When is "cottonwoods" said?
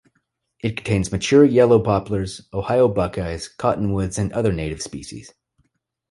3.47-4.17